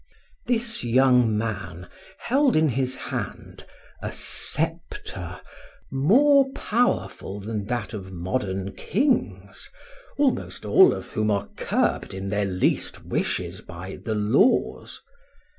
This 0.47 0.83
young 0.83 1.37
man 1.37 1.87
held 2.17 2.55
in 2.55 2.69
his 2.69 2.95
hand 2.95 3.65
a 4.01 4.11
sceptre 4.11 5.39
more 5.91 6.49
powerful 6.53 7.39
than 7.39 7.65
that 7.67 7.93
of 7.93 8.11
modern 8.11 8.71
kings, 8.73 9.69
almost 10.17 10.65
all 10.65 10.91
of 10.91 11.11
whom 11.11 11.29
are 11.29 11.49
curbed 11.55 12.15
in 12.15 12.29
their 12.29 12.45
least 12.45 13.05
wishes 13.05 13.61
by 13.61 13.99
the 14.03 14.15
laws. 14.15 15.03